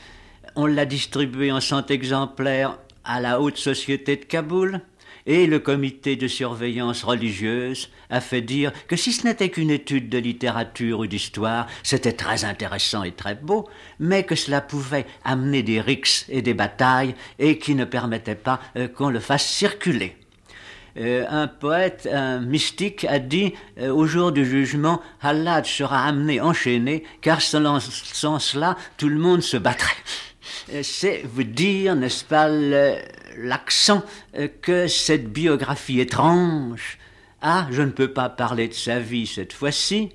On 0.54 0.66
l'a 0.66 0.86
distribué 0.86 1.50
en 1.50 1.60
100 1.60 1.90
exemplaires 1.90 2.78
à 3.02 3.20
la 3.20 3.40
haute 3.40 3.56
société 3.56 4.14
de 4.14 4.24
Kaboul. 4.24 4.80
Et 5.26 5.48
le 5.48 5.58
comité 5.58 6.14
de 6.14 6.28
surveillance 6.28 7.02
religieuse 7.02 7.90
a 8.08 8.20
fait 8.20 8.42
dire 8.42 8.70
que 8.86 8.94
si 8.94 9.10
ce 9.10 9.26
n'était 9.26 9.48
qu'une 9.48 9.70
étude 9.70 10.08
de 10.08 10.18
littérature 10.18 11.00
ou 11.00 11.08
d'histoire, 11.08 11.66
c'était 11.82 12.12
très 12.12 12.44
intéressant 12.44 13.02
et 13.02 13.10
très 13.10 13.34
beau, 13.34 13.68
mais 13.98 14.22
que 14.22 14.36
cela 14.36 14.60
pouvait 14.60 15.06
amener 15.24 15.64
des 15.64 15.80
rixes 15.80 16.26
et 16.28 16.42
des 16.42 16.54
batailles 16.54 17.16
et 17.40 17.58
qui 17.58 17.74
ne 17.74 17.86
permettaient 17.86 18.36
pas 18.36 18.60
euh, 18.76 18.86
qu'on 18.86 19.08
le 19.08 19.18
fasse 19.18 19.46
circuler. 19.46 20.14
Euh, 20.96 21.24
un 21.28 21.48
poète, 21.48 22.08
un 22.10 22.40
mystique, 22.40 23.04
a 23.04 23.18
dit 23.18 23.54
euh, 23.78 23.90
au 23.90 24.06
jour 24.06 24.30
du 24.30 24.44
jugement, 24.44 25.00
Allah 25.20 25.62
sera 25.64 26.04
amené 26.04 26.40
enchaîné, 26.40 27.02
car 27.20 27.40
selon, 27.40 27.80
cela, 27.80 28.76
tout 28.96 29.08
le 29.08 29.18
monde 29.18 29.42
se 29.42 29.56
battrait. 29.56 29.96
Euh, 30.72 30.82
c'est 30.84 31.22
vous 31.24 31.42
dire, 31.42 31.96
n'est-ce 31.96 32.24
pas, 32.24 32.48
l'accent 33.36 34.04
que 34.62 34.86
cette 34.86 35.32
biographie 35.32 35.98
étrange 36.00 36.98
ah, 37.46 37.68
je 37.70 37.82
ne 37.82 37.90
peux 37.90 38.08
pas 38.08 38.30
parler 38.30 38.68
de 38.68 38.72
sa 38.72 38.98
vie 39.00 39.26
cette 39.26 39.52
fois-ci, 39.52 40.08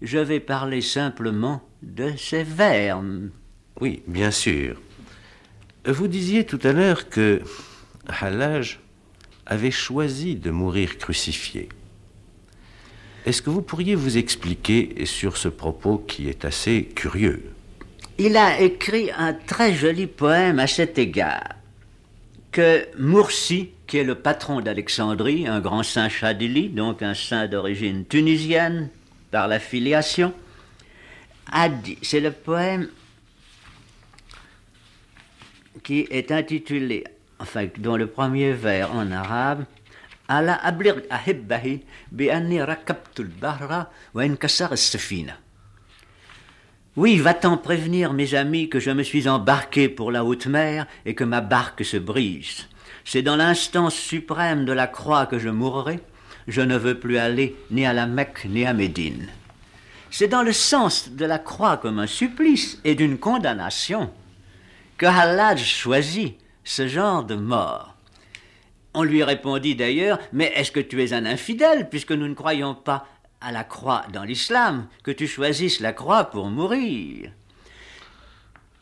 je 0.00 0.16
vais 0.16 0.40
parler 0.40 0.80
simplement 0.80 1.62
de 1.82 2.16
ses 2.16 2.42
vers. 2.42 3.02
Oui, 3.82 4.02
bien 4.06 4.30
sûr. 4.30 4.80
Vous 5.84 6.08
disiez 6.08 6.46
tout 6.46 6.58
à 6.62 6.72
l'heure 6.72 7.10
que 7.10 7.42
Hallaj 8.08 8.80
avait 9.46 9.70
choisi 9.70 10.36
de 10.36 10.50
mourir 10.50 10.98
crucifié. 10.98 11.68
Est-ce 13.26 13.42
que 13.42 13.50
vous 13.50 13.62
pourriez 13.62 13.94
vous 13.94 14.16
expliquer 14.16 15.04
sur 15.04 15.36
ce 15.36 15.48
propos 15.48 15.98
qui 15.98 16.28
est 16.28 16.44
assez 16.44 16.84
curieux? 16.84 17.52
Il 18.18 18.36
a 18.36 18.60
écrit 18.60 19.10
un 19.16 19.32
très 19.32 19.74
joli 19.74 20.06
poème 20.06 20.58
à 20.58 20.66
cet 20.66 20.98
égard, 20.98 21.56
que 22.52 22.86
Moursi, 22.98 23.70
qui 23.86 23.98
est 23.98 24.04
le 24.04 24.14
patron 24.14 24.60
d'Alexandrie, 24.60 25.46
un 25.46 25.60
grand 25.60 25.82
saint 25.82 26.08
chadili, 26.08 26.68
donc 26.68 27.02
un 27.02 27.14
saint 27.14 27.46
d'origine 27.46 28.04
tunisienne 28.04 28.88
par 29.30 29.48
la 29.48 29.58
filiation, 29.58 30.32
a 31.52 31.68
dit, 31.68 31.98
c'est 32.02 32.20
le 32.20 32.30
poème 32.30 32.88
qui 35.82 36.06
est 36.10 36.30
intitulé 36.30 37.04
enfin, 37.40 37.66
dans 37.78 37.96
le 37.96 38.06
premier 38.06 38.52
vers 38.52 38.94
en 38.94 39.10
arabe, 39.10 39.64
ahibbahi 40.28 41.82
bi 42.12 42.30
anni 42.30 42.62
rakabtul 42.62 43.28
bahra 43.40 43.90
wa 44.14 44.22
inkasar 44.22 44.76
safina. 44.76 45.34
Oui, 46.96 47.18
va-t'en 47.18 47.56
prévenir 47.56 48.12
mes 48.12 48.34
amis 48.34 48.68
que 48.68 48.80
je 48.80 48.90
me 48.90 49.02
suis 49.02 49.28
embarqué 49.28 49.88
pour 49.88 50.10
la 50.10 50.24
haute 50.24 50.46
mer 50.46 50.86
et 51.06 51.14
que 51.14 51.24
ma 51.24 51.40
barque 51.40 51.84
se 51.84 51.96
brise. 51.96 52.66
C'est 53.04 53.22
dans 53.22 53.36
l'instance 53.36 53.94
suprême 53.94 54.64
de 54.64 54.72
la 54.72 54.86
croix 54.86 55.26
que 55.26 55.38
je 55.38 55.48
mourrai. 55.48 56.00
Je 56.48 56.60
ne 56.60 56.76
veux 56.76 56.98
plus 56.98 57.16
aller 57.16 57.56
ni 57.70 57.86
à 57.86 57.92
la 57.92 58.06
Mecque 58.06 58.44
ni 58.48 58.66
à 58.66 58.72
Médine. 58.74 59.28
C'est 60.10 60.28
dans 60.28 60.42
le 60.42 60.52
sens 60.52 61.10
de 61.10 61.24
la 61.24 61.38
croix 61.38 61.76
comme 61.76 62.00
un 62.00 62.08
supplice 62.08 62.80
et 62.84 62.96
d'une 62.96 63.18
condamnation 63.18 64.10
que 64.98 65.06
Hallaj 65.06 65.64
choisit 65.64 66.36
ce 66.70 66.86
genre 66.86 67.24
de 67.24 67.34
mort. 67.34 67.96
On 68.94 69.02
lui 69.02 69.24
répondit 69.24 69.74
d'ailleurs, 69.74 70.20
mais 70.32 70.52
est-ce 70.54 70.70
que 70.70 70.78
tu 70.78 71.02
es 71.02 71.12
un 71.12 71.26
infidèle, 71.26 71.88
puisque 71.88 72.12
nous 72.12 72.28
ne 72.28 72.34
croyons 72.34 72.76
pas 72.76 73.08
à 73.40 73.50
la 73.50 73.64
croix 73.64 74.04
dans 74.12 74.22
l'islam, 74.22 74.86
que 75.02 75.10
tu 75.10 75.26
choisisses 75.26 75.80
la 75.80 75.92
croix 75.92 76.24
pour 76.24 76.46
mourir? 76.46 77.32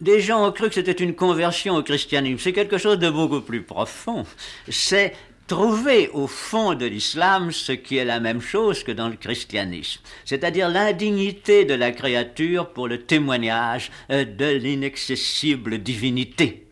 Des 0.03 0.21
gens 0.21 0.47
ont 0.47 0.53
cru 0.53 0.69
que 0.69 0.75
c'était 0.75 0.93
une 0.93 1.15
conversion 1.15 1.77
au 1.77 1.83
christianisme. 1.83 2.39
C'est 2.39 2.53
quelque 2.53 2.77
chose 2.77 2.99
de 2.99 3.09
beaucoup 3.09 3.41
plus 3.41 3.63
profond. 3.63 4.25
C'est 4.69 5.15
trouver 5.47 6.11
au 6.13 6.27
fond 6.27 6.75
de 6.75 6.85
l'islam 6.85 7.53
ce 7.53 7.73
qui 7.73 7.97
est 7.97 8.05
la 8.05 8.21
même 8.21 8.43
chose 8.43 8.85
que 8.85 8.93
dans 8.93 9.09
le 9.09 9.17
christianisme, 9.17 10.03
c'est-à-dire 10.27 10.69
l'indignité 10.69 11.65
de 11.65 11.73
la 11.73 11.91
créature 11.91 12.69
pour 12.69 12.87
le 12.87 13.01
témoignage 13.01 13.91
euh, 14.11 14.27
de 14.27 14.45
l'inaccessible 14.45 15.79
divinité. 15.79 16.68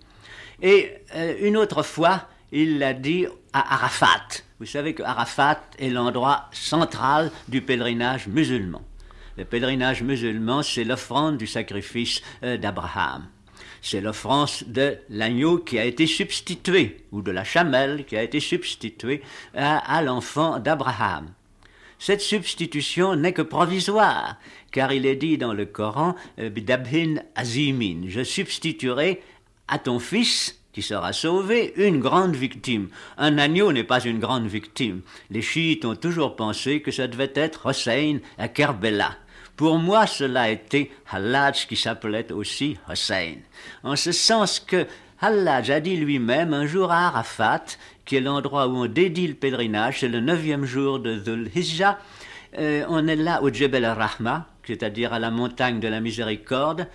Et 0.63 0.93
euh, 1.15 1.35
une 1.41 1.57
autre 1.57 1.83
fois, 1.83 2.29
il 2.53 2.79
l'a 2.79 2.95
dit 2.95 3.27
à 3.53 3.75
Arafat. 3.75 4.43
Vous 4.59 4.67
savez 4.67 4.95
que 4.95 5.03
Arafat 5.03 5.61
est 5.79 5.91
l'endroit 5.91 6.49
central 6.53 7.31
du 7.49 7.61
pèlerinage 7.61 8.27
musulman. 8.29 8.83
Le 9.37 9.45
pèlerinage 9.45 10.03
musulman, 10.03 10.63
c'est 10.63 10.85
l'offrande 10.85 11.37
du 11.37 11.47
sacrifice 11.47 12.23
euh, 12.43 12.57
d'Abraham. 12.57 13.27
C'est 13.83 14.01
l'offrande 14.01 14.49
de 14.67 14.97
l'agneau 15.11 15.59
qui 15.59 15.79
a 15.79 15.85
été 15.85 16.07
substitué, 16.07 17.05
ou 17.13 17.21
de 17.21 17.31
la 17.31 17.45
chamelle 17.45 18.05
qui 18.07 18.17
a 18.17 18.23
été 18.23 18.41
substituée 18.41 19.23
à, 19.55 20.03
l'enfant 20.03 20.59
d'Abraham. 20.59 21.29
Cette 21.99 22.21
substitution 22.21 23.15
n'est 23.15 23.33
que 23.33 23.43
provisoire, 23.43 24.37
car 24.73 24.93
il 24.93 25.07
est 25.07 25.17
dit 25.17 25.39
dans 25.39 25.55
le 25.55 25.67
Coran, 25.67 26.15
euh, 26.39 26.51
Bidabhin 26.51 27.17
Azimin, 27.35 28.09
je 28.09 28.23
substituerai 28.23 29.23
à 29.69 29.79
ton 29.79 29.99
fils 29.99 30.61
qui 30.73 30.83
sera 30.83 31.13
sauvé 31.13 31.73
une 31.77 32.01
grande 32.01 32.37
victime. 32.37 32.89
Un 33.17 33.39
agneau 33.39 33.73
n'est 33.73 33.85
pas 33.85 34.05
une 34.05 34.19
grande 34.19 34.47
victime. 34.47 35.01
Les 35.31 35.41
chiites 35.41 35.87
ont 35.87 35.97
toujours 35.97 36.37
pensé 36.37 36.83
que 36.83 36.91
ça 36.91 37.09
devait 37.09 37.33
être 37.35 37.67
Hossein 37.67 38.19
à 38.37 38.49
Kerbela. 38.49 39.17
Pour 39.57 39.79
moi, 39.79 40.07
cela 40.07 40.51
été 40.51 40.91
Hallaj 41.11 41.67
qui 41.67 41.77
s'appelait 41.77 42.31
aussi 42.31 42.77
Hossein. 42.91 43.37
En 43.85 43.97
ce 43.97 44.13
sens 44.13 44.61
que 44.61 44.87
Hallaj 45.23 45.71
a 45.71 45.81
dit 45.81 45.97
lui-même 45.97 46.53
un 46.53 46.67
jour 46.67 46.93
à 46.93 47.07
Arafat, 47.07 47.65
qui 48.05 48.17
est 48.17 48.21
l'endroit 48.21 48.69
où 48.69 48.77
on 48.77 48.87
dédie 48.87 49.29
le 49.29 49.35
pèlerinage, 49.35 50.01
c'est 50.01 50.09
le 50.09 50.21
neuvième 50.21 50.67
jour 50.67 50.99
de 50.99 51.17
Dhul 51.17 51.51
euh, 52.59 52.85
on 52.89 53.07
est 53.07 53.17
là 53.17 53.43
au 53.43 53.53
Jebel 53.53 53.85
al-Rahma, 53.85 54.47
c'est-à-dire 54.67 55.13
à 55.13 55.19
la 55.19 55.31
montagne 55.31 55.81
de 55.81 55.89
la 55.89 56.01
miséricorde, 56.01 56.87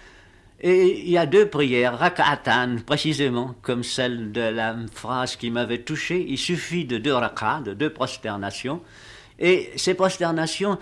Et 0.64 1.02
il 1.02 1.10
y 1.10 1.18
a 1.18 1.26
deux 1.26 1.48
prières, 1.48 1.98
rak'atan, 1.98 2.78
précisément, 2.86 3.56
comme 3.64 3.84
celle 3.84 4.32
de 4.32 4.42
la 4.42 4.76
phrase 4.94 5.36
qui 5.36 5.50
m'avait 5.50 5.80
touché. 5.82 6.24
Il 6.30 6.38
suffit 6.38 6.86
de 6.86 7.00
deux 7.00 7.14
rak'at, 7.14 7.62
de 7.66 7.74
deux 7.74 7.90
prosternations. 7.90 8.82
Et 9.40 9.72
ces 9.76 9.96
prosternations 9.96 10.78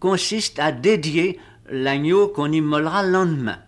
consistent 0.00 0.58
à 0.58 0.70
dédier 0.70 1.40
l'agneau 1.70 2.28
qu'on 2.28 2.52
immolera 2.52 3.02
le 3.02 3.12
lendemain. 3.12 3.58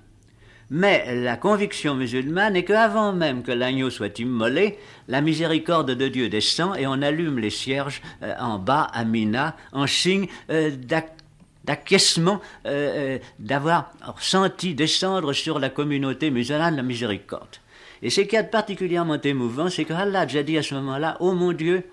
Mais 0.69 1.15
la 1.15 1.37
conviction 1.37 1.95
musulmane 1.95 2.57
est 2.57 2.65
qu'avant 2.65 3.13
même 3.13 3.43
que 3.43 3.53
l'agneau 3.53 3.89
soit 3.89 4.19
immolé, 4.19 4.79
la 5.07 5.21
miséricorde 5.21 5.93
de 5.93 6.09
Dieu 6.09 6.29
descend 6.29 6.77
et 6.77 6.87
on 6.89 7.03
allume 7.03 7.39
les 7.39 7.51
cierges 7.51 8.03
euh, 8.23 8.35
en 8.41 8.59
bas 8.59 8.89
à 8.93 9.05
Mina 9.05 9.57
en 9.73 9.87
signe 9.87 10.27
euh, 10.51 10.71
d'acquiescement, 11.67 12.41
euh, 12.67 13.19
d'avoir 13.39 13.93
senti 14.21 14.75
descendre 14.75 15.33
sur 15.33 15.59
la 15.59 15.69
communauté 15.69 16.31
musulmane 16.31 16.77
la 16.77 16.83
miséricorde. 16.83 17.57
Et 18.03 18.11
ce 18.11 18.21
qui 18.23 18.37
est 18.37 18.45
particulièrement 18.45 19.21
émouvant, 19.21 19.69
c'est 19.69 19.85
que 19.85 19.93
Allah 19.93 20.21
a 20.21 20.43
dit 20.43 20.59
à 20.59 20.63
ce 20.63 20.75
moment-là, 20.77 21.17
Oh 21.21 21.33
mon 21.33 21.53
Dieu, 21.53 21.85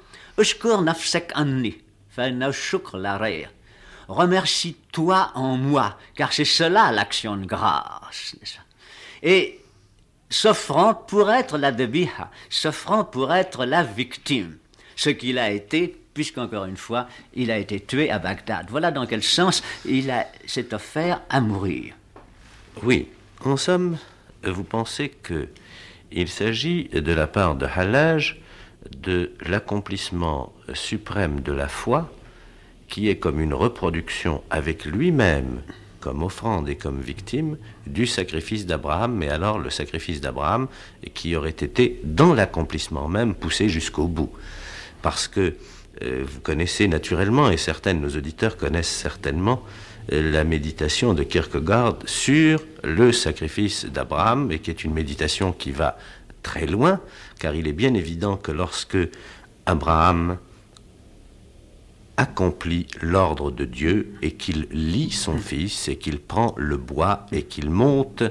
Remercie-toi 4.07 5.31
en 5.35 5.57
moi, 5.57 5.97
car 6.15 6.33
c'est 6.33 6.45
cela 6.45 6.91
l'action 6.91 7.37
de 7.37 7.45
grâce 7.45 8.35
et 9.23 9.59
s'offrant 10.29 10.93
pour 10.93 11.31
être 11.31 11.57
la 11.57 11.71
debiha, 11.71 12.29
s'offrant 12.49 13.05
pour 13.05 13.33
être 13.33 13.65
la 13.65 13.83
victime, 13.83 14.57
ce 14.95 15.09
qu'il 15.09 15.39
a 15.39 15.49
été, 15.49 16.02
puisqu'encore 16.13 16.65
une 16.65 16.77
fois, 16.77 17.07
il 17.33 17.51
a 17.51 17.57
été 17.57 17.79
tué 17.79 18.09
à 18.09 18.19
Bagdad. 18.19 18.67
Voilà 18.69 18.91
dans 18.91 19.05
quel 19.05 19.23
sens 19.23 19.63
il 19.85 20.13
s'est 20.45 20.73
offert 20.73 21.21
à 21.29 21.41
mourir. 21.41 21.93
Oui, 22.83 23.07
en 23.43 23.57
somme, 23.57 23.97
vous 24.43 24.63
pensez 24.63 25.09
que 25.09 25.47
il 26.11 26.27
s'agit 26.27 26.89
de 26.89 27.11
la 27.11 27.27
part 27.27 27.55
de 27.55 27.65
Hallaj 27.65 28.39
de 28.97 29.31
l'accomplissement 29.45 30.53
suprême 30.73 31.41
de 31.41 31.51
la 31.51 31.67
foi, 31.67 32.11
qui 32.87 33.09
est 33.09 33.17
comme 33.17 33.39
une 33.39 33.53
reproduction 33.53 34.43
avec 34.49 34.85
lui-même 34.85 35.61
comme 36.03 36.21
offrande 36.21 36.67
et 36.67 36.75
comme 36.75 36.99
victime 36.99 37.57
du 37.87 38.05
sacrifice 38.05 38.65
d'Abraham, 38.65 39.15
mais 39.15 39.29
alors 39.29 39.57
le 39.57 39.69
sacrifice 39.69 40.19
d'Abraham 40.19 40.67
qui 41.13 41.33
aurait 41.33 41.49
été 41.51 42.01
dans 42.03 42.33
l'accomplissement 42.33 43.07
même 43.07 43.33
poussé 43.33 43.69
jusqu'au 43.69 44.07
bout. 44.07 44.29
Parce 45.01 45.29
que 45.29 45.55
euh, 46.01 46.23
vous 46.25 46.39
connaissez 46.39 46.87
naturellement, 46.87 47.49
et 47.49 47.57
certains 47.57 47.93
de 47.93 47.99
nos 47.99 48.15
auditeurs 48.15 48.57
connaissent 48.57 48.87
certainement, 48.87 49.63
euh, 50.11 50.31
la 50.31 50.43
méditation 50.43 51.13
de 51.13 51.23
Kierkegaard 51.23 51.97
sur 52.05 52.61
le 52.83 53.11
sacrifice 53.11 53.85
d'Abraham, 53.85 54.51
et 54.51 54.59
qui 54.59 54.71
est 54.71 54.83
une 54.83 54.93
méditation 54.93 55.51
qui 55.51 55.71
va 55.71 55.97
très 56.41 56.65
loin, 56.65 56.99
car 57.39 57.55
il 57.55 57.67
est 57.67 57.73
bien 57.73 57.93
évident 57.93 58.37
que 58.37 58.51
lorsque 58.51 58.97
Abraham 59.65 60.37
accomplit 62.17 62.87
l'ordre 63.01 63.51
de 63.51 63.65
Dieu 63.65 64.13
et 64.21 64.31
qu'il 64.31 64.67
lit 64.71 65.11
son 65.11 65.37
fils 65.37 65.87
et 65.87 65.95
qu'il 65.95 66.19
prend 66.19 66.53
le 66.57 66.77
bois 66.77 67.25
et 67.31 67.43
qu'il 67.43 67.69
monte 67.69 68.23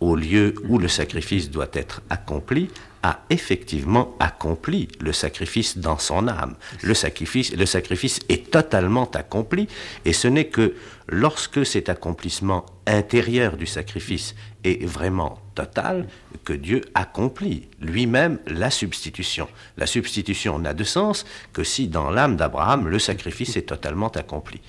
au 0.00 0.14
lieu 0.14 0.54
où 0.68 0.78
le 0.78 0.88
sacrifice 0.88 1.50
doit 1.50 1.70
être 1.72 2.02
accompli, 2.10 2.68
a 3.02 3.20
effectivement 3.30 4.14
accompli 4.20 4.88
le 5.00 5.12
sacrifice 5.12 5.78
dans 5.78 5.98
son 5.98 6.28
âme. 6.28 6.56
Le 6.82 6.94
sacrifice, 6.94 7.54
le 7.54 7.66
sacrifice 7.66 8.20
est 8.28 8.50
totalement 8.50 9.10
accompli 9.12 9.68
et 10.04 10.12
ce 10.12 10.28
n'est 10.28 10.48
que 10.48 10.74
lorsque 11.08 11.64
cet 11.64 11.88
accomplissement 11.88 12.66
intérieur 12.86 13.56
du 13.56 13.66
sacrifice 13.66 14.34
est 14.64 14.84
vraiment 14.84 15.38
total 15.54 16.06
que 16.44 16.52
Dieu 16.52 16.82
accomplit 16.94 17.68
lui-même 17.80 18.38
la 18.46 18.70
substitution. 18.70 19.48
La 19.76 19.86
substitution 19.86 20.58
n'a 20.58 20.74
de 20.74 20.84
sens 20.84 21.24
que 21.52 21.64
si 21.64 21.88
dans 21.88 22.10
l'âme 22.10 22.36
d'Abraham 22.36 22.88
le 22.88 22.98
sacrifice 22.98 23.56
est 23.56 23.68
totalement 23.68 24.08
accompli. 24.08 24.60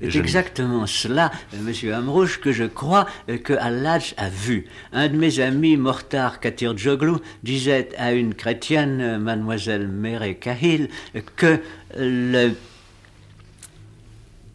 C'est 0.00 0.16
exactement 0.16 0.86
cela, 0.86 1.30
euh, 1.54 1.58
Monsieur 1.62 1.94
Amrouche, 1.94 2.40
que 2.40 2.52
je 2.52 2.64
crois 2.64 3.06
euh, 3.30 3.38
que 3.38 3.54
Allah 3.54 3.98
a 4.18 4.28
vu. 4.28 4.66
Un 4.92 5.08
de 5.08 5.16
mes 5.16 5.40
amis, 5.40 5.76
Mortar 5.76 6.38
Katir 6.40 6.76
Joglu, 6.76 7.14
disait 7.42 7.88
à 7.96 8.12
une 8.12 8.34
chrétienne, 8.34 9.00
euh, 9.00 9.18
Mademoiselle 9.18 9.88
Mere 9.88 10.38
Kahil, 10.38 10.90
que 11.36 11.60
le 11.96 12.52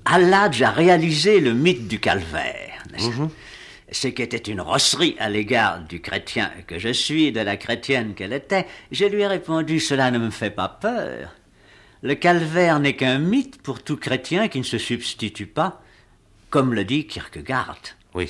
Allah 0.06 0.50
a 0.62 0.72
réalisé 0.72 1.39
le 1.39 1.54
mythe 1.54 1.88
du 1.88 2.00
calvaire. 2.00 2.84
Mhm. 3.00 3.30
Ce 3.92 4.08
qui 4.08 4.22
était 4.22 4.38
une 4.38 4.62
rosserie 4.62 5.16
à 5.20 5.30
l'égard 5.30 5.82
du 5.82 6.02
chrétien 6.02 6.52
que 6.68 6.80
je 6.80 6.89
suis 6.89 7.32
de 7.32 7.42
la 7.42 7.58
chrétienne 7.58 8.13
qu'elle 8.13 8.34
était, 8.34 8.66
je 8.92 9.06
lui 9.06 9.22
ai 9.22 9.28
répondu 9.28 9.80
Cela 9.80 10.12
ne 10.12 10.20
me 10.20 10.30
fait 10.30 10.50
pas 10.50 10.70
peur. 10.70 11.36
Le 12.04 12.16
calvaire 12.16 12.80
n'est 12.80 12.96
qu'un 12.96 13.20
mythe 13.20 13.62
pour 13.62 13.84
tout 13.84 13.98
chrétien 13.98 14.48
qui 14.48 14.60
ne 14.60 14.64
se 14.64 14.80
substitue 14.80 15.46
pas, 15.46 15.82
comme 16.50 16.74
le 16.74 16.84
dit 16.84 17.06
Kierkegaard. 17.06 17.78
Oui. 18.16 18.28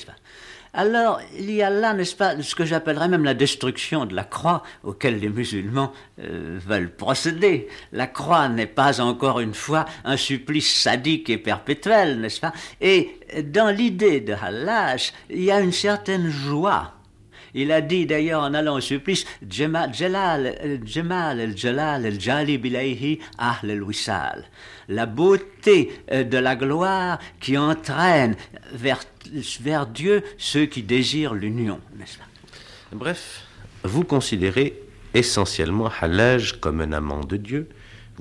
Alors, 0.74 1.20
il 1.38 1.52
y 1.52 1.62
a 1.62 1.70
là, 1.70 1.94
n'est-ce 1.94 2.16
pas, 2.16 2.42
ce 2.42 2.56
que 2.56 2.64
j'appellerais 2.64 3.10
même 3.10 3.24
la 3.26 3.34
destruction 3.34 4.06
de 4.06 4.16
la 4.16 4.24
croix 4.24 4.64
auquel 4.84 5.20
les 5.20 5.28
musulmans 5.28 5.92
euh, 6.20 6.60
veulent 6.66 6.96
procéder. 6.96 7.68
La 7.92 8.08
croix 8.08 8.48
n'est 8.48 8.68
pas 8.68 9.02
encore 9.02 9.42
une 9.42 9.54
fois 9.54 9.86
un 10.06 10.16
supplice 10.16 10.82
sadique 10.82 11.30
et 11.30 11.38
perpétuel, 11.38 12.22
n'est-ce 12.22 12.40
pas? 12.40 12.54
Et 12.80 13.20
dans 13.44 13.70
l'idée 13.70 14.22
de 14.22 14.34
Hallaj, 14.34 15.12
il 15.30 15.44
y 15.44 15.52
a 15.52 15.60
une 15.60 15.74
certaine 15.74 16.30
joie 16.30 16.94
il 17.54 17.72
a 17.72 17.82
dit 17.82 18.06
d'ailleurs 18.06 18.44
en 18.44 18.54
allant 18.54 18.76
au 18.76 18.82
supplice, 18.82 19.26
Jalal, 19.50 20.56
La 24.88 25.06
beauté 25.06 25.92
euh, 26.12 26.24
de 26.24 26.38
la 26.38 26.56
gloire 26.56 27.20
qui 27.40 27.58
entraîne 27.58 28.36
vers, 28.74 29.02
vers 29.62 29.88
Dieu 29.88 30.24
ceux 30.38 30.66
qui 30.66 30.84
désirent 30.84 31.34
l'union, 31.34 31.80
n'est-ce 31.98 32.18
Bref, 32.94 33.46
vous 33.84 34.04
considérez 34.04 34.78
essentiellement 35.14 35.90
Hallaj 36.02 36.60
comme 36.60 36.82
un 36.82 36.92
amant 36.92 37.22
de 37.22 37.38
Dieu, 37.38 37.70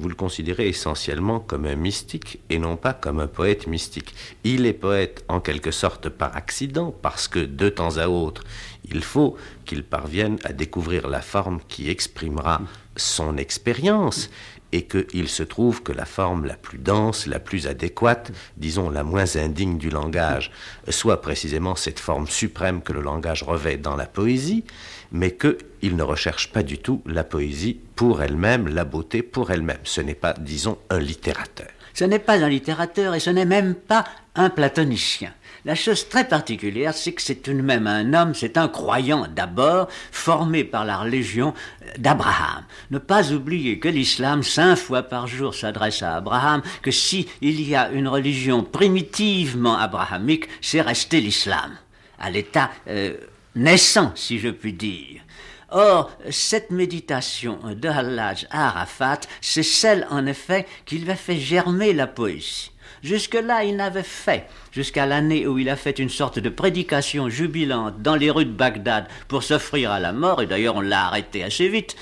vous 0.01 0.09
le 0.09 0.15
considérez 0.15 0.69
essentiellement 0.69 1.41
comme 1.41 1.67
un 1.67 1.77
mystique 1.77 2.41
et 2.49 2.59
non 2.59 2.77
pas 2.77 2.95
comme 2.95 3.21
un 3.21 3.27
poète 3.27 3.67
mystique. 3.67 4.15
Il 4.45 4.65
est 4.65 4.73
poète 4.73 5.25
en 5.29 5.41
quelque 5.41 5.71
sorte 5.71 6.09
par 6.09 6.35
accident, 6.37 6.95
parce 7.03 7.29
que 7.29 7.41
de 7.41 7.69
temps 7.69 7.99
à 7.99 8.09
autre, 8.09 8.43
il 8.91 9.03
faut 9.03 9.37
qu'il 9.67 9.85
parvienne 9.85 10.39
à 10.43 10.55
découvrir 10.55 11.07
la 11.09 11.21
forme 11.21 11.61
qui 11.69 11.91
exprimera 11.91 12.63
son 12.97 13.37
expérience 13.37 14.31
et 14.73 14.87
qu'il 14.87 15.29
se 15.29 15.43
trouve 15.43 15.83
que 15.83 15.93
la 15.93 16.05
forme 16.05 16.47
la 16.47 16.57
plus 16.57 16.79
dense, 16.79 17.27
la 17.27 17.41
plus 17.41 17.67
adéquate, 17.67 18.33
disons 18.57 18.89
la 18.89 19.03
moins 19.03 19.37
indigne 19.37 19.79
du 19.79 19.91
langage, 19.91 20.53
soit 20.89 21.21
précisément 21.21 21.75
cette 21.75 21.99
forme 21.99 22.29
suprême 22.29 22.81
que 22.81 22.93
le 22.93 23.03
langage 23.03 23.43
revêt 23.43 23.77
dans 23.77 23.97
la 23.97 24.07
poésie, 24.07 24.65
mais 25.13 25.37
qu'il 25.37 25.97
ne 25.97 26.03
recherche 26.03 26.53
pas 26.53 26.63
du 26.63 26.79
tout 26.79 27.03
la 27.07 27.25
poésie 27.25 27.81
pour 27.97 28.23
elle-même, 28.23 28.69
la 28.69 28.85
beauté 28.85 29.23
pour 29.23 29.51
elle-même. 29.51 29.81
Ce 29.85 30.01
n'est 30.01 30.15
pas, 30.15 30.35
disons, 30.35 30.79
un 30.89 30.99
littérateur. 30.99 31.69
Ce 31.95 32.05
n'est 32.05 32.19
pas 32.19 32.43
un 32.43 32.49
littérateur 32.49 33.15
et 33.15 33.21
ce 33.21 33.31
n'est 33.31 33.45
même 33.45 33.75
pas 33.75 34.05
un 34.35 34.49
platonicien. 34.49 35.33
La 35.65 35.75
chose 35.75 36.09
très 36.09 36.27
particulière, 36.27 36.95
c'est 36.95 37.13
que 37.13 37.21
c'est 37.21 37.43
tout 37.43 37.53
de 37.53 37.61
même 37.61 37.87
un 37.87 38.15
homme, 38.15 38.35
c'est 38.35 38.57
un 38.57 38.69
croyant 38.69 39.27
d'abord, 39.29 39.89
formé 40.11 40.65
par 40.65 40.87
la 40.87 40.97
religion 40.97 41.53
d'Abraham. 41.99 42.65
Ne 42.91 42.99
pas 42.99 43.33
oublier 43.33 43.79
que 43.79 43.89
l'islam, 43.89 44.43
cinq 44.43 44.77
fois 44.77 45.03
par 45.03 45.27
jour, 45.27 45.55
s'adresse 45.55 46.03
à 46.03 46.17
Abraham, 46.17 46.63
que 46.81 46.91
si 46.91 47.29
il 47.43 47.61
y 47.61 47.77
a 47.77 47.91
une 47.91 48.09
religion 48.09 48.63
primitivement 48.63 49.77
abrahamique, 49.77 50.49
c'est 50.63 50.81
resté 50.81 51.21
l'islam, 51.21 51.73
à 52.19 52.31
l'état 52.31 52.71
euh, 52.89 53.19
naissant, 53.55 54.13
si 54.15 54.39
je 54.39 54.49
puis 54.49 54.73
dire. 54.73 55.23
Or, 55.71 56.11
cette 56.31 56.71
méditation 56.71 57.61
de 57.77 57.89
Hallaj 57.89 58.47
Arafat, 58.51 59.21
c'est 59.41 59.63
celle, 59.63 60.07
en 60.11 60.27
effet, 60.27 60.67
qui 60.85 60.99
lui 60.99 61.11
a 61.11 61.17
fait 61.17 61.37
germer 61.37 61.93
la 61.93 62.09
poésie. 62.09 62.73
Jusque-là, 63.03 63.65
il 63.65 63.77
n'avait 63.77 64.03
fait, 64.03 64.47
jusqu'à 64.73 65.07
l'année 65.07 65.47
où 65.47 65.59
il 65.59 65.71
a 65.71 65.77
fait 65.77 65.99
une 65.99 66.11
sorte 66.11 66.39
de 66.39 66.49
prédication 66.51 67.31
jubilante 67.31 68.03
dans 68.03 68.17
les 68.17 68.31
rues 68.31 68.45
de 68.45 68.51
Bagdad 68.51 69.07
pour 69.27 69.43
s'offrir 69.43 69.91
à 69.91 70.01
la 70.01 70.13
mort, 70.13 70.43
et 70.43 70.47
d'ailleurs 70.47 70.77
on 70.77 70.83
l'a 70.83 71.07
arrêté 71.07 71.43
assez 71.43 71.69
vite. 71.69 71.97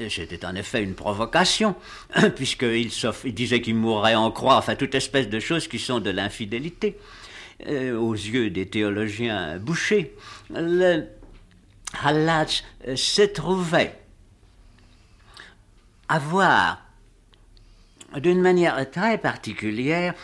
Euh, 0.00 0.08
c'était 0.08 0.46
en 0.46 0.54
effet 0.54 0.82
une 0.82 0.94
provocation, 0.94 1.74
puisqu'il 2.36 2.90
il 3.24 3.34
disait 3.34 3.60
qu'il 3.60 3.74
mourrait 3.74 4.14
en 4.14 4.30
croix, 4.30 4.56
enfin 4.56 4.74
toute 4.74 4.94
espèce 4.94 5.28
de 5.28 5.40
choses 5.40 5.68
qui 5.68 5.78
sont 5.78 6.00
de 6.00 6.10
l'infidélité, 6.10 6.96
aux 7.66 8.14
yeux 8.14 8.50
des 8.50 8.66
théologiens 8.66 9.58
bouchés. 9.58 10.14
Le 10.50 11.04
Hallaj 12.02 12.64
euh, 12.86 12.96
se 12.96 13.22
trouvait 13.22 13.98
avoir 16.08 16.82
d'une 18.16 18.40
manière 18.40 18.90
très 18.90 19.18
particulière 19.18 20.14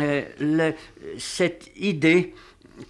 euh, 0.00 0.72
cette 1.18 1.70
idée 1.76 2.34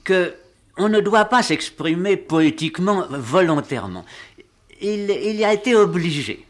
que 0.04 0.34
on 0.76 0.90
ne 0.90 1.00
doit 1.00 1.24
pas 1.24 1.42
s'exprimer 1.42 2.18
poétiquement 2.18 3.06
volontairement. 3.08 4.04
Il, 4.82 5.10
il 5.10 5.36
y 5.36 5.44
a 5.44 5.54
été 5.54 5.74
obligé. 5.74 6.45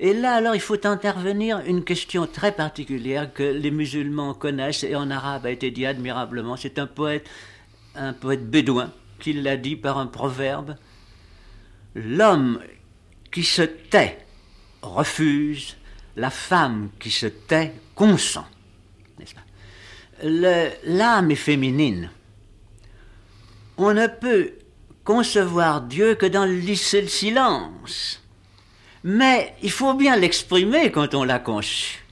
Et 0.00 0.12
là, 0.12 0.34
alors, 0.34 0.54
il 0.54 0.60
faut 0.60 0.86
intervenir 0.86 1.58
une 1.66 1.82
question 1.82 2.26
très 2.26 2.52
particulière 2.52 3.32
que 3.32 3.42
les 3.42 3.72
musulmans 3.72 4.32
connaissent 4.32 4.84
et 4.84 4.94
en 4.94 5.10
arabe 5.10 5.46
a 5.46 5.50
été 5.50 5.72
dit 5.72 5.86
admirablement. 5.86 6.56
C'est 6.56 6.78
un 6.78 6.86
poète, 6.86 7.28
un 7.96 8.12
poète 8.12 8.48
bédouin 8.48 8.92
qui 9.18 9.32
l'a 9.32 9.56
dit 9.56 9.74
par 9.74 9.98
un 9.98 10.06
proverbe. 10.06 10.76
L'homme 11.96 12.60
qui 13.32 13.42
se 13.42 13.62
tait 13.62 14.18
refuse, 14.82 15.76
la 16.16 16.30
femme 16.30 16.90
qui 17.00 17.10
se 17.10 17.26
tait 17.26 17.74
consent. 17.96 18.46
L'âme 20.22 21.30
est 21.30 21.36
féminine. 21.36 22.10
On 23.76 23.94
ne 23.94 24.06
peut 24.06 24.52
concevoir 25.02 25.82
Dieu 25.82 26.14
que 26.14 26.26
dans 26.26 26.44
le 26.44 26.74
silence. 26.74 28.20
Mais 29.04 29.54
il 29.62 29.70
faut 29.70 29.94
bien 29.94 30.16
l'exprimer 30.16 30.90
quand 30.90 31.14
on 31.14 31.24
l'a 31.24 31.38
conçu. 31.38 32.04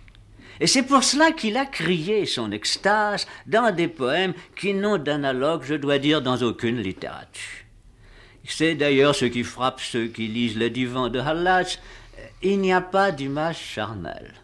Et 0.60 0.66
c'est 0.66 0.84
pour 0.84 1.04
cela 1.04 1.32
qu'il 1.32 1.56
a 1.56 1.66
crié 1.66 2.24
son 2.24 2.50
extase 2.50 3.26
dans 3.46 3.74
des 3.74 3.88
poèmes 3.88 4.32
qui 4.58 4.72
n'ont 4.72 4.96
d'analogue, 4.96 5.64
je 5.64 5.74
dois 5.74 5.98
dire, 5.98 6.22
dans 6.22 6.42
aucune 6.42 6.80
littérature. 6.80 7.64
C'est 8.46 8.74
d'ailleurs 8.74 9.14
ce 9.14 9.24
qui 9.26 9.42
frappe 9.42 9.80
ceux 9.80 10.06
qui 10.06 10.28
lisent 10.28 10.56
le 10.56 10.70
divan 10.70 11.08
de 11.08 11.18
Hallaj. 11.18 11.78
Il 12.42 12.60
n'y 12.60 12.72
a 12.72 12.80
pas 12.80 13.10
d'image 13.10 13.58
charnelle. 13.58 14.34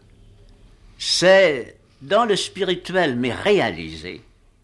C'est 0.99 1.77
dans 2.03 2.25
le 2.25 2.37
spirituel, 2.37 3.17
mais 3.17 3.33
réalisé 3.33 4.23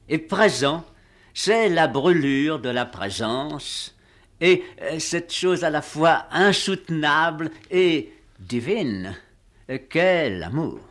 et 0.09 0.19
présent, 0.19 0.85
c'est 1.35 1.69
la 1.69 1.87
brûlure 1.87 2.59
de 2.59 2.69
la 2.69 2.87
présence 2.87 3.95
et 4.41 4.63
euh, 4.83 4.99
cette 4.99 5.33
chose 5.33 5.65
à 5.65 5.71
la 5.71 5.83
fois 5.83 6.27
insoutenable 6.31 7.51
et 7.71 8.13
divine 8.39 9.15
qu'est 9.91 10.31
l'amour. 10.31 10.88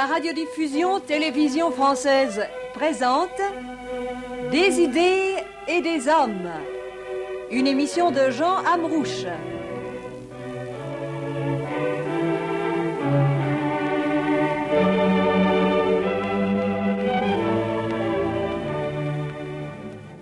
La 0.00 0.06
radiodiffusion 0.06 0.98
télévision 0.98 1.70
française 1.70 2.40
présente 2.72 3.38
Des 4.50 4.80
idées 4.80 5.34
et 5.68 5.82
des 5.82 6.08
hommes. 6.08 6.48
Une 7.50 7.66
émission 7.66 8.10
de 8.10 8.30
Jean 8.30 8.64
Amrouche. 8.64 9.26